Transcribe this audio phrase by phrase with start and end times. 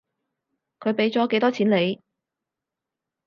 [0.79, 2.01] 佢畀咗幾多錢你？